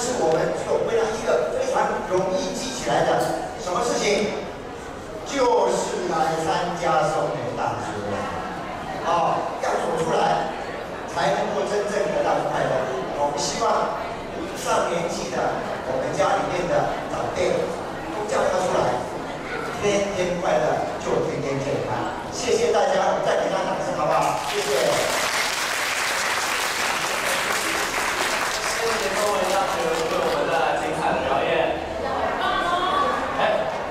[0.00, 3.20] 是我们就为了一个非常容易记起来的
[3.60, 4.32] 什么事情，
[5.28, 7.92] 就是来参加少年大学
[9.04, 10.56] 啊，要走出来，
[11.12, 12.72] 才能够真正得到快乐。
[13.20, 14.00] 我们希望
[14.56, 15.36] 上年纪的
[15.84, 17.52] 我们家里面的长辈
[18.16, 19.04] 都叫他出来，
[19.80, 21.92] 天天快乐就天天健康。
[22.32, 24.40] 谢谢大家，再给他掌声，好不好？
[24.48, 24.60] 谢。
[28.80, 31.84] 谢谢中文大学为我们带来精彩的表演。
[33.38, 33.40] 哎，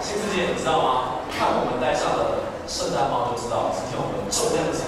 [0.00, 0.86] 新师姐，你知道吗？
[1.36, 2.48] 看我们戴上了
[2.86, 4.85] 圣诞帽就知道，今天我们重量级